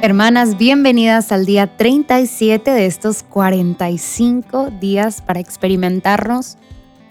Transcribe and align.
Hermanas, 0.00 0.56
bienvenidas 0.56 1.32
al 1.32 1.44
día 1.44 1.76
37 1.76 2.70
de 2.70 2.86
estos 2.86 3.24
45 3.24 4.70
días 4.80 5.20
para 5.22 5.40
experimentarnos. 5.40 6.56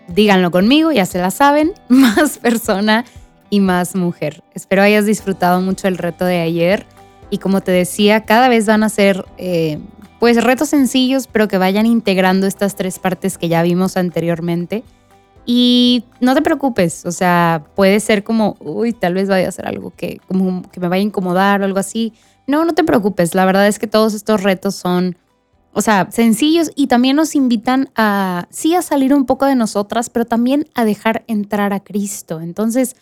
Díganlo 0.08 0.52
conmigo, 0.52 0.92
ya 0.94 1.06
se 1.06 1.20
la 1.20 1.30
saben, 1.30 1.74
más 1.90 2.38
persona 2.38 3.04
y 3.50 3.60
más 3.60 3.96
mujer. 3.96 4.42
Espero 4.54 4.82
hayas 4.82 5.06
disfrutado 5.06 5.62
mucho 5.62 5.88
el 5.88 5.98
reto 5.98 6.24
de 6.24 6.40
ayer 6.40 6.86
y 7.30 7.40
como 7.40 7.62
te 7.62 7.72
decía, 7.72 8.24
cada 8.24 8.48
vez 8.48 8.66
van 8.66 8.84
a 8.84 8.90
ser 8.90 9.26
eh, 9.38 9.80
pues 10.20 10.42
retos 10.42 10.70
sencillos, 10.70 11.28
pero 11.28 11.48
que 11.48 11.58
vayan 11.58 11.86
integrando 11.86 12.48
estas 12.48 12.76
tres 12.76 13.00
partes 13.00 13.38
que 13.38 13.50
ya 13.50 13.62
vimos 13.64 13.98
anteriormente. 13.98 14.84
Y 15.48 16.04
no 16.20 16.36
te 16.36 16.42
preocupes, 16.44 17.06
o 17.06 17.12
sea, 17.12 17.64
puede 17.74 18.00
ser 18.02 18.24
como, 18.24 18.58
uy, 18.60 18.94
tal 18.94 19.14
vez 19.14 19.30
vaya 19.30 19.48
a 19.48 19.52
ser 19.52 19.66
algo 19.66 19.94
que, 19.96 20.20
como, 20.28 20.62
que 20.70 20.80
me 20.80 20.90
vaya 20.90 21.00
a 21.00 21.04
incomodar 21.04 21.62
o 21.62 21.66
algo 21.66 21.80
así 21.80 22.14
no, 22.48 22.64
no 22.64 22.74
te 22.74 22.84
preocupes. 22.84 23.36
La 23.36 23.46
verdad 23.46 23.68
es 23.68 23.78
que 23.78 23.88
todos 23.88 24.14
estos 24.14 24.42
retos 24.42 24.76
son, 24.76 25.18
o 25.74 25.82
sea, 25.82 26.08
sencillos 26.10 26.72
y 26.76 26.88
también 26.88 27.18
nos 27.18 27.36
invitan 27.36 27.90
a, 27.96 28.48
sí, 28.50 28.74
a 28.74 28.82
salir 28.82 29.14
un 29.14 29.26
poco 29.26 29.46
de 29.46 29.56
nosotras, 29.56 30.10
pero 30.10 30.26
también 30.26 30.68
a 30.74 30.86
dejar 30.86 31.24
entrar 31.28 31.74
a 31.74 31.82
Cristo. 31.82 32.40
Entonces, 32.42 32.96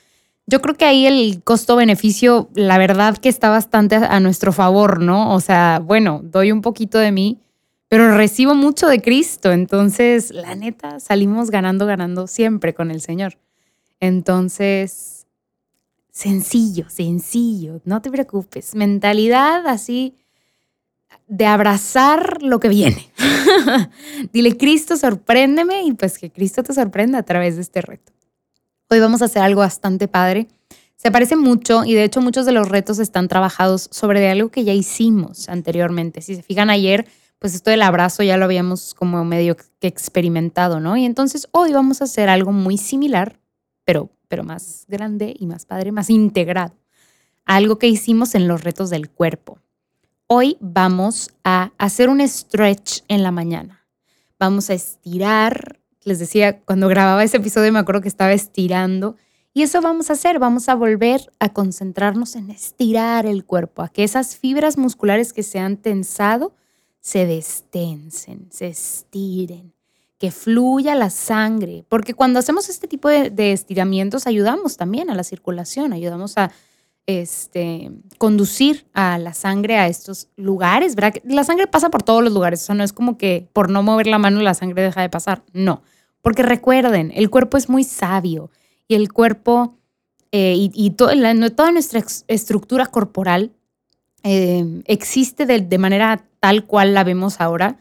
yo 0.47 0.61
creo 0.61 0.75
que 0.75 0.85
ahí 0.85 1.05
el 1.05 1.43
costo-beneficio, 1.43 2.49
la 2.55 2.77
verdad 2.77 3.17
que 3.17 3.29
está 3.29 3.49
bastante 3.49 3.95
a 3.95 4.19
nuestro 4.19 4.51
favor, 4.51 4.99
¿no? 4.99 5.33
O 5.33 5.39
sea, 5.39 5.79
bueno, 5.83 6.21
doy 6.23 6.51
un 6.51 6.61
poquito 6.61 6.97
de 6.97 7.11
mí, 7.11 7.39
pero 7.87 8.15
recibo 8.15 8.55
mucho 8.55 8.87
de 8.87 9.01
Cristo. 9.01 9.51
Entonces, 9.51 10.31
la 10.31 10.55
neta, 10.55 10.99
salimos 10.99 11.51
ganando, 11.51 11.85
ganando 11.85 12.27
siempre 12.27 12.73
con 12.73 12.91
el 12.91 13.01
Señor. 13.01 13.37
Entonces, 13.99 15.27
sencillo, 16.11 16.89
sencillo, 16.89 17.81
no 17.85 18.01
te 18.01 18.11
preocupes. 18.11 18.75
Mentalidad 18.75 19.67
así 19.67 20.15
de 21.27 21.45
abrazar 21.45 22.41
lo 22.41 22.59
que 22.59 22.69
viene. 22.69 23.09
Dile, 24.33 24.57
Cristo, 24.57 24.97
sorpréndeme 24.97 25.83
y 25.83 25.93
pues 25.93 26.17
que 26.17 26.31
Cristo 26.31 26.63
te 26.63 26.73
sorprenda 26.73 27.19
a 27.19 27.23
través 27.23 27.55
de 27.55 27.61
este 27.61 27.81
reto. 27.81 28.11
Hoy 28.89 28.99
vamos 28.99 29.21
a 29.21 29.25
hacer 29.25 29.41
algo 29.41 29.61
bastante 29.61 30.07
padre. 30.07 30.47
Se 30.95 31.11
parece 31.11 31.35
mucho 31.35 31.83
y 31.83 31.93
de 31.93 32.03
hecho 32.03 32.21
muchos 32.21 32.45
de 32.45 32.51
los 32.51 32.69
retos 32.69 32.99
están 32.99 33.27
trabajados 33.27 33.89
sobre 33.91 34.29
algo 34.29 34.49
que 34.49 34.63
ya 34.63 34.73
hicimos 34.73 35.49
anteriormente. 35.49 36.21
Si 36.21 36.35
se 36.35 36.43
fijan 36.43 36.69
ayer, 36.69 37.07
pues 37.45 37.53
esto 37.53 37.69
del 37.69 37.83
abrazo 37.83 38.23
ya 38.23 38.37
lo 38.37 38.45
habíamos 38.45 38.95
como 38.95 39.23
medio 39.23 39.55
que 39.55 39.85
experimentado, 39.85 40.79
¿no? 40.79 40.97
Y 40.97 41.05
entonces 41.05 41.47
hoy 41.51 41.73
vamos 41.73 42.01
a 42.01 42.05
hacer 42.05 42.27
algo 42.27 42.51
muy 42.51 42.79
similar, 42.79 43.39
pero 43.83 44.09
pero 44.27 44.43
más 44.43 44.85
grande 44.87 45.35
y 45.37 45.45
más 45.45 45.67
padre, 45.67 45.91
más 45.91 46.09
integrado. 46.09 46.73
Algo 47.45 47.77
que 47.77 47.85
hicimos 47.85 48.33
en 48.33 48.47
los 48.47 48.63
retos 48.63 48.89
del 48.89 49.11
cuerpo. 49.11 49.59
Hoy 50.25 50.57
vamos 50.59 51.29
a 51.43 51.71
hacer 51.77 52.09
un 52.09 52.27
stretch 52.27 53.03
en 53.09 53.21
la 53.21 53.29
mañana. 53.29 53.85
Vamos 54.39 54.71
a 54.71 54.73
estirar. 54.73 55.79
Les 56.03 56.17
decía, 56.17 56.61
cuando 56.61 56.87
grababa 56.87 57.23
ese 57.23 57.37
episodio 57.37 57.71
me 57.71 57.77
acuerdo 57.77 58.01
que 58.01 58.07
estaba 58.07 58.33
estirando. 58.33 59.17
Y 59.53 59.61
eso 59.61 59.81
vamos 59.81 60.09
a 60.09 60.13
hacer, 60.13 60.39
vamos 60.39 60.67
a 60.67 60.73
volver 60.73 61.31
a 61.37 61.49
concentrarnos 61.49 62.35
en 62.35 62.49
estirar 62.49 63.27
el 63.27 63.45
cuerpo, 63.45 63.83
a 63.83 63.89
que 63.89 64.03
esas 64.03 64.35
fibras 64.35 64.79
musculares 64.79 65.31
que 65.31 65.43
se 65.43 65.59
han 65.59 65.77
tensado 65.77 66.55
se 67.05 67.27
destensen, 67.27 68.47
se 68.49 68.65
estiren 68.65 69.75
que 70.17 70.31
fluya 70.31 70.95
la 70.95 71.11
sangre, 71.11 71.85
porque 71.87 72.15
cuando 72.15 72.39
hacemos 72.39 72.67
este 72.67 72.87
tipo 72.87 73.09
de, 73.09 73.51
estiramientos 73.51 74.25
ayudamos 74.25 74.75
también 74.75 75.11
a 75.11 75.13
la 75.13 75.23
circulación, 75.23 75.93
ayudamos 75.93 76.35
a 76.35 76.49
este, 77.05 77.91
conducir 78.17 78.87
a 78.93 79.19
la 79.19 79.35
sangre 79.35 79.77
a 79.77 79.85
estos 79.85 80.29
lugares, 80.35 80.95
¿verdad? 80.95 81.21
La 81.25 81.43
sangre 81.43 81.67
pasa 81.67 81.91
por 81.91 82.01
todos 82.01 82.23
los 82.23 82.33
lugares, 82.33 82.67
o 82.71 82.73
no 82.73 82.83
es 82.83 82.91
como 82.91 83.19
que 83.19 83.47
por 83.53 83.69
no 83.69 83.83
mover 83.83 84.07
la 84.07 84.17
mano 84.17 84.41
la 84.41 84.55
sangre 84.55 84.81
deja 84.81 85.03
de 85.03 85.09
pasar, 85.09 85.43
no, 85.53 85.83
porque 86.23 86.41
recuerden, 86.41 87.11
el 87.13 87.29
cuerpo 87.29 87.57
es 87.57 87.69
muy 87.69 87.83
sabio 87.83 88.49
y 88.87 88.95
el 88.95 89.13
cuerpo 89.13 89.77
eh, 90.31 90.55
y, 90.57 90.89
toda 90.89 91.71
nuestra 91.71 92.03
estructura 92.27 92.87
corporal 92.87 93.51
eh, 94.25 94.81
existe 94.85 95.45
de 95.45 95.77
manera 95.77 96.25
tal 96.39 96.65
cual 96.65 96.95
la 96.95 97.03
vemos 97.03 97.39
ahora 97.39 97.77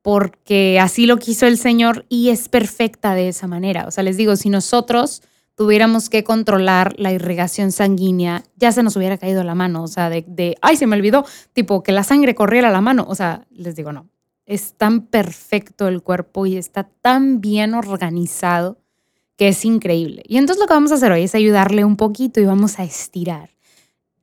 porque 0.00 0.80
así 0.80 1.06
lo 1.06 1.18
quiso 1.18 1.46
el 1.46 1.58
Señor 1.58 2.06
y 2.08 2.30
es 2.30 2.48
perfecta 2.48 3.14
de 3.14 3.28
esa 3.28 3.46
manera. 3.46 3.86
O 3.86 3.90
sea, 3.90 4.02
les 4.02 4.16
digo, 4.16 4.36
si 4.36 4.50
nosotros 4.50 5.22
tuviéramos 5.54 6.08
que 6.08 6.24
controlar 6.24 6.94
la 6.98 7.12
irrigación 7.12 7.70
sanguínea, 7.70 8.44
ya 8.56 8.72
se 8.72 8.82
nos 8.82 8.96
hubiera 8.96 9.16
caído 9.16 9.44
la 9.44 9.54
mano, 9.54 9.82
o 9.82 9.86
sea, 9.86 10.10
de, 10.10 10.24
de, 10.26 10.56
ay, 10.60 10.76
se 10.76 10.86
me 10.86 10.96
olvidó, 10.96 11.24
tipo, 11.54 11.82
que 11.82 11.92
la 11.92 12.02
sangre 12.02 12.34
corriera 12.34 12.70
la 12.70 12.82
mano. 12.82 13.06
O 13.08 13.14
sea, 13.14 13.46
les 13.50 13.76
digo, 13.76 13.92
no, 13.92 14.10
es 14.44 14.74
tan 14.74 15.06
perfecto 15.06 15.88
el 15.88 16.02
cuerpo 16.02 16.44
y 16.44 16.56
está 16.56 16.84
tan 16.84 17.40
bien 17.40 17.72
organizado 17.72 18.78
que 19.36 19.48
es 19.48 19.64
increíble. 19.64 20.22
Y 20.26 20.36
entonces 20.36 20.60
lo 20.60 20.66
que 20.66 20.74
vamos 20.74 20.92
a 20.92 20.96
hacer 20.96 21.12
hoy 21.12 21.22
es 21.22 21.34
ayudarle 21.34 21.84
un 21.84 21.96
poquito 21.96 22.40
y 22.40 22.44
vamos 22.44 22.78
a 22.78 22.84
estirar 22.84 23.53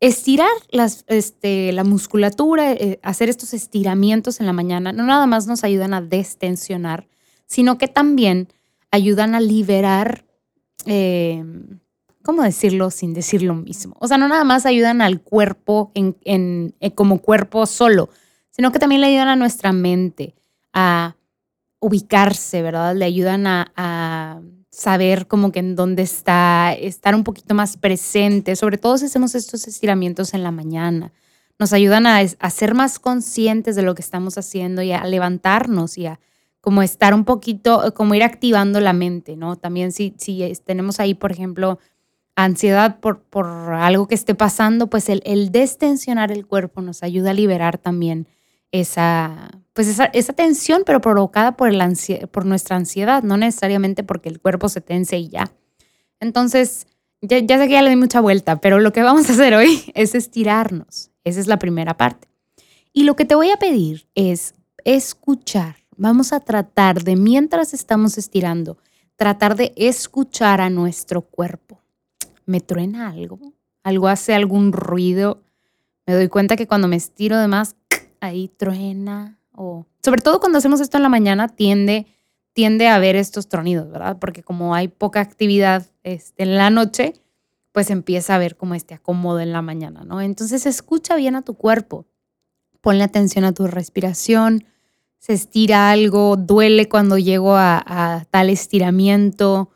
estirar 0.01 0.49
este, 1.07 1.71
la 1.71 1.83
musculatura, 1.83 2.73
eh, 2.73 2.99
hacer 3.03 3.29
estos 3.29 3.53
estiramientos 3.53 4.39
en 4.39 4.47
la 4.47 4.53
mañana, 4.53 4.91
no 4.91 5.05
nada 5.05 5.27
más 5.27 5.45
nos 5.47 5.63
ayudan 5.63 5.93
a 5.93 6.01
destensionar, 6.01 7.07
sino 7.45 7.77
que 7.77 7.87
también 7.87 8.47
ayudan 8.89 9.35
a 9.35 9.39
liberar, 9.39 10.25
eh, 10.85 11.45
¿cómo 12.23 12.41
decirlo 12.41 12.89
sin 12.89 13.13
decir 13.13 13.43
lo 13.43 13.53
mismo? 13.53 13.95
O 13.99 14.07
sea, 14.07 14.17
no 14.17 14.27
nada 14.27 14.43
más 14.43 14.65
ayudan 14.65 15.01
al 15.03 15.21
cuerpo 15.21 15.91
en, 15.93 16.73
eh, 16.79 16.95
como 16.95 17.19
cuerpo 17.19 17.67
solo, 17.67 18.09
sino 18.49 18.71
que 18.71 18.79
también 18.79 19.01
le 19.01 19.07
ayudan 19.07 19.27
a 19.27 19.35
nuestra 19.35 19.71
mente 19.71 20.33
a 20.73 21.15
ubicarse, 21.79 22.63
¿verdad? 22.63 22.95
Le 22.95 23.05
ayudan 23.05 23.45
a 23.45 24.41
saber 24.71 25.27
como 25.27 25.51
que 25.51 25.59
en 25.59 25.75
dónde 25.75 26.01
está, 26.01 26.73
estar 26.73 27.13
un 27.13 27.23
poquito 27.23 27.53
más 27.53 27.77
presente, 27.77 28.55
sobre 28.55 28.77
todo 28.77 28.97
si 28.97 29.05
hacemos 29.05 29.35
estos 29.35 29.67
estiramientos 29.67 30.33
en 30.33 30.43
la 30.43 30.51
mañana. 30.51 31.11
Nos 31.59 31.73
ayudan 31.73 32.07
a, 32.07 32.25
ser 32.49 32.73
más 32.73 32.97
conscientes 32.97 33.75
de 33.75 33.83
lo 33.83 33.93
que 33.93 34.01
estamos 34.01 34.37
haciendo 34.37 34.81
y 34.81 34.93
a 34.93 35.03
levantarnos 35.03 35.97
y 35.97 36.07
a 36.07 36.19
como 36.61 36.81
estar 36.81 37.13
un 37.13 37.25
poquito, 37.25 37.93
como 37.93 38.15
ir 38.15 38.23
activando 38.23 38.79
la 38.79 38.93
mente, 38.93 39.35
¿no? 39.35 39.55
También 39.57 39.91
si, 39.91 40.15
si 40.17 40.53
tenemos 40.63 40.99
ahí, 40.99 41.15
por 41.15 41.31
ejemplo, 41.31 41.79
ansiedad 42.35 42.99
por, 42.99 43.21
por 43.23 43.47
algo 43.47 44.07
que 44.07 44.15
esté 44.15 44.35
pasando, 44.35 44.87
pues 44.87 45.09
el, 45.09 45.21
el 45.25 45.51
destensionar 45.51 46.31
el 46.31 46.45
cuerpo 46.47 46.81
nos 46.81 47.03
ayuda 47.03 47.31
a 47.31 47.33
liberar 47.33 47.77
también 47.77 48.27
esa, 48.71 49.49
pues 49.73 49.87
esa, 49.87 50.33
tensión, 50.33 50.83
pero 50.85 50.99
provocada 50.99 51.55
por 51.55 52.45
nuestra 52.45 52.75
ansiedad, 52.75 53.23
no 53.23 53.37
necesariamente 53.37 54.03
porque 54.03 54.29
el 54.29 54.39
cuerpo 54.39 54.67
se 54.69 54.81
tense 54.81 55.17
y 55.17 55.29
ya. 55.29 55.51
Entonces, 56.19 56.87
ya, 57.21 57.39
ya 57.39 57.57
sé 57.57 57.67
que 57.67 57.73
ya 57.73 57.81
le 57.81 57.89
di 57.89 57.95
mucha 57.95 58.19
vuelta, 58.19 58.59
pero 58.59 58.79
lo 58.79 58.91
que 58.91 59.01
vamos 59.01 59.29
a 59.29 59.33
hacer 59.33 59.53
hoy 59.53 59.81
es 59.95 60.13
estirarnos. 60.13 61.11
Esa 61.23 61.39
es 61.39 61.47
la 61.47 61.59
primera 61.59 61.95
parte. 61.95 62.27
Y 62.93 63.03
lo 63.03 63.15
que 63.15 63.25
te 63.25 63.35
voy 63.35 63.49
a 63.51 63.57
pedir 63.57 64.07
es 64.15 64.55
escuchar. 64.83 65.77
Vamos 65.95 66.33
a 66.33 66.39
tratar 66.41 67.03
de, 67.03 67.15
mientras 67.15 67.73
estamos 67.73 68.17
estirando, 68.17 68.77
tratar 69.15 69.55
de 69.55 69.71
escuchar 69.77 70.59
a 70.59 70.69
nuestro 70.69 71.21
cuerpo. 71.21 71.79
¿Me 72.45 72.59
truena 72.59 73.09
algo? 73.09 73.53
¿Algo 73.83 74.07
hace 74.07 74.33
algún 74.33 74.73
ruido? 74.73 75.43
Me 76.05 76.15
doy 76.15 76.27
cuenta 76.27 76.57
que 76.57 76.67
cuando 76.67 76.87
me 76.87 76.95
estiro 76.95 77.37
de 77.37 77.47
más, 77.47 77.75
ahí 78.19 78.49
truena 78.57 79.37
sobre 80.01 80.21
todo 80.21 80.39
cuando 80.39 80.57
hacemos 80.57 80.81
esto 80.81 80.97
en 80.97 81.03
la 81.03 81.09
mañana 81.09 81.47
tiende 81.47 82.07
tiende 82.53 82.87
a 82.87 82.95
haber 82.95 83.15
estos 83.15 83.47
tronidos, 83.47 83.89
¿verdad? 83.89 84.17
Porque 84.19 84.43
como 84.43 84.75
hay 84.75 84.87
poca 84.87 85.21
actividad 85.21 85.87
este, 86.03 86.43
en 86.43 86.57
la 86.57 86.69
noche, 86.69 87.13
pues 87.71 87.89
empieza 87.89 88.33
a 88.33 88.35
haber 88.35 88.57
como 88.57 88.75
este 88.75 88.93
acomodo 88.93 89.39
en 89.39 89.53
la 89.53 89.61
mañana, 89.61 90.03
¿no? 90.03 90.21
Entonces 90.21 90.65
escucha 90.65 91.15
bien 91.15 91.35
a 91.35 91.43
tu 91.43 91.53
cuerpo, 91.53 92.05
ponle 92.81 93.03
atención 93.03 93.45
a 93.45 93.53
tu 93.53 93.67
respiración, 93.67 94.65
se 95.19 95.33
estira 95.33 95.91
algo, 95.91 96.35
duele 96.35 96.89
cuando 96.89 97.17
llego 97.17 97.55
a, 97.55 98.25
tal 98.31 98.49
estiramiento, 98.49 99.69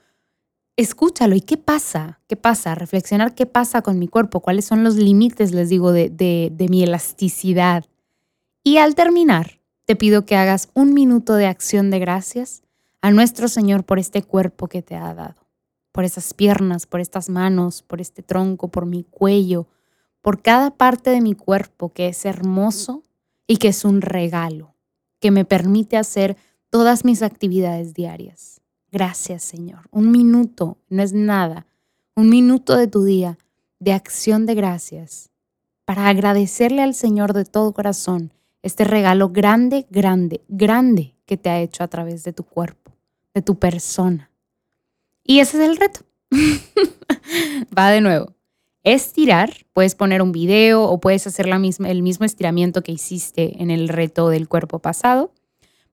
escúchalo. 0.76 1.36
Y 1.36 1.42
qué 1.42 1.56
pasa, 1.56 2.20
qué 2.28 2.36
pasa, 2.36 2.74
reflexionar 2.74 3.36
qué 3.36 3.46
pasa 3.46 3.84
con 3.84 4.00
mi 4.00 4.08
cuerpo, 4.08 4.40
cuáles 4.40 4.66
son 4.66 4.84
los 4.84 4.96
límites, 4.96 5.54
les 5.54 5.70
digo, 5.70 5.92
de, 5.92 6.10
de 6.10 6.68
mi 6.68 6.84
elasticidad. 6.84 7.86
Y 8.64 8.78
al 8.78 8.96
terminar, 8.96 9.55
te 9.86 9.96
pido 9.96 10.26
que 10.26 10.36
hagas 10.36 10.70
un 10.74 10.94
minuto 10.94 11.36
de 11.36 11.46
acción 11.46 11.92
de 11.92 12.00
gracias 12.00 12.64
a 13.02 13.12
nuestro 13.12 13.48
Señor 13.48 13.84
por 13.84 14.00
este 14.00 14.24
cuerpo 14.24 14.68
que 14.68 14.82
te 14.82 14.96
ha 14.96 15.14
dado, 15.14 15.36
por 15.92 16.04
esas 16.06 16.34
piernas, 16.34 16.88
por 16.88 17.00
estas 17.00 17.30
manos, 17.30 17.84
por 17.84 18.02
este 18.02 18.24
tronco, 18.24 18.70
por 18.70 18.88
mi 18.88 19.04
cuello, 19.04 19.68
por 20.22 20.42
cada 20.42 20.72
parte 20.72 21.12
de 21.12 21.22
mi 21.22 21.36
cuerpo 21.36 21.94
que 21.94 22.08
es 22.08 22.26
hermoso 22.26 23.04
y 23.46 23.58
que 23.58 23.68
es 23.68 23.86
un 23.86 24.02
regalo, 24.02 24.74
que 25.20 25.30
me 25.30 25.46
permite 25.46 25.98
hacer 25.98 26.36
todas 26.72 27.06
mis 27.06 27.22
actividades 27.22 27.94
diarias. 27.94 28.62
Gracias, 28.92 29.44
Señor. 29.44 29.88
Un 29.92 30.10
minuto 30.12 30.78
no 30.90 31.04
es 31.04 31.14
nada. 31.14 31.68
un 32.18 32.30
minuto 32.30 32.78
de 32.78 32.88
tu 32.88 33.04
día 33.04 33.38
de 33.80 33.92
acción 33.92 34.46
de 34.46 34.56
gracias 34.56 35.30
para 35.84 36.08
agradecerle 36.08 36.82
al 36.82 36.96
Señor 36.96 37.34
de 37.34 37.44
todo 37.44 37.74
corazón 37.74 38.32
este 38.66 38.84
regalo 38.84 39.30
grande, 39.30 39.86
grande, 39.92 40.42
grande 40.48 41.16
que 41.28 41.38
te 41.38 41.52
ha 41.52 41.62
hecho 41.62 41.84
a 41.84 41.88
través 41.88 42.24
de 42.24 42.34
tu 42.34 42.44
cuerpo, 42.44 42.92
de 43.36 43.44
tu 43.44 43.60
persona. 43.60 44.32
Y 45.24 45.38
ese 45.38 45.62
es 45.62 45.70
el 45.70 45.78
reto. 45.78 46.00
Va 47.78 47.92
de 47.92 48.02
nuevo. 48.02 48.34
Estirar, 48.84 49.52
puedes 49.72 49.94
poner 49.94 50.24
un 50.24 50.32
video 50.32 50.84
o 50.84 51.00
puedes 51.00 51.28
hacer 51.28 51.48
la 51.48 51.60
misma, 51.60 51.92
el 51.92 52.02
mismo 52.02 52.26
estiramiento 52.26 52.82
que 52.82 52.92
hiciste 52.92 53.62
en 53.62 53.70
el 53.70 53.88
reto 53.88 54.30
del 54.30 54.48
cuerpo 54.48 54.80
pasado. 54.80 55.32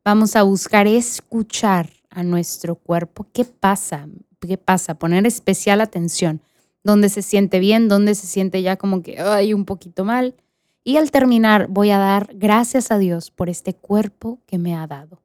Vamos 0.02 0.34
a 0.34 0.42
buscar 0.42 0.86
escuchar 0.86 1.90
a 2.08 2.22
nuestro 2.22 2.76
cuerpo. 2.76 3.26
¿Qué 3.34 3.44
pasa? 3.44 4.08
¿Qué 4.40 4.56
pasa? 4.56 4.94
Poner 4.98 5.26
especial 5.26 5.82
atención. 5.82 6.40
¿Dónde 6.82 7.10
se 7.10 7.20
siente 7.20 7.58
bien? 7.60 7.88
¿Dónde 7.88 8.14
se 8.14 8.26
siente 8.26 8.62
ya 8.62 8.76
como 8.76 9.02
que 9.02 9.20
hay 9.20 9.52
un 9.52 9.66
poquito 9.66 10.06
mal? 10.06 10.34
Y 10.84 10.96
al 10.96 11.10
terminar 11.10 11.68
voy 11.68 11.90
a 11.90 11.98
dar 11.98 12.30
gracias 12.34 12.90
a 12.90 12.98
Dios 12.98 13.30
por 13.30 13.48
este 13.48 13.74
cuerpo 13.74 14.40
que 14.46 14.58
me 14.58 14.74
ha 14.74 14.86
dado. 14.86 15.22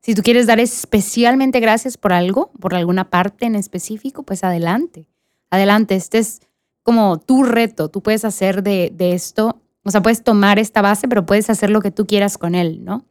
Si 0.00 0.14
tú 0.14 0.22
quieres 0.22 0.46
dar 0.46 0.60
especialmente 0.60 1.60
gracias 1.60 1.96
por 1.96 2.12
algo, 2.12 2.50
por 2.60 2.74
alguna 2.74 3.10
parte 3.10 3.46
en 3.46 3.54
específico, 3.54 4.22
pues 4.22 4.44
adelante. 4.44 5.08
Adelante, 5.50 5.96
este 5.96 6.18
es 6.18 6.40
como 6.82 7.18
tu 7.18 7.42
reto. 7.42 7.88
Tú 7.88 8.02
puedes 8.02 8.24
hacer 8.24 8.62
de, 8.62 8.92
esto, 8.98 9.60
o 9.82 9.90
sea, 9.90 10.02
puedes 10.02 10.22
tomar 10.22 10.58
esta 10.58 10.82
base, 10.82 11.08
pero 11.08 11.26
puedes 11.26 11.50
hacer 11.50 11.70
lo 11.70 11.80
que 11.80 11.90
tú 11.90 12.06
quieras 12.06 12.38
con 12.38 12.54
él, 12.54 12.84
¿no? 12.84 13.04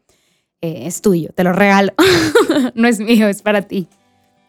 Eh, 0.62 0.88
es 0.88 1.02
tuyo, 1.02 1.30
te 1.36 1.44
lo 1.44 1.54
regalo. 1.54 1.94
no 2.76 2.88
es 2.88 3.00
mío, 3.00 3.28
es 3.28 3.42
para 3.42 3.64
ti. 3.64 3.88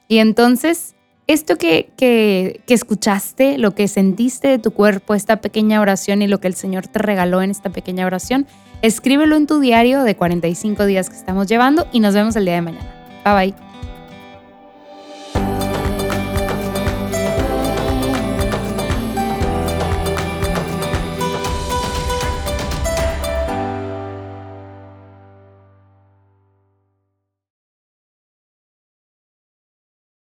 Y 0.07 0.19
entonces 0.19 0.95
esto 1.29 1.57
que, 1.57 1.91
que, 1.97 2.61
escuchaste, 2.67 3.59
lo 3.59 3.75
que 3.75 3.87
sentiste 3.87 4.49
de 4.49 4.59
tu 4.59 4.73
cuerpo, 4.73 5.15
esta 5.15 5.37
pequeña 5.37 5.81
oración 5.81 6.23
y 6.23 6.27
lo 6.27 6.41
que 6.41 6.49
el 6.49 6.55
Señor 6.55 6.89
te 6.89 6.99
regaló 6.99 7.43
en 7.43 7.51
esta 7.51 7.71
pequeña 7.71 8.07
oración, 8.07 8.47
escríbelo 8.83 9.37
en 9.37 9.47
tu 9.47 9.61
diario 9.61 10.03
de 10.03 10.17
45 10.17 10.87
días 10.87 11.11
que 11.11 11.17
estamos 11.17 11.47
llevando 11.47 11.87
y 11.93 12.01
nos 12.01 12.15
vemos 12.15 12.35
el 12.37 12.47
día 12.47 12.55
de 12.55 12.63
mañana. 12.63 12.95
Bye 13.25 13.53
bye. 13.53 13.68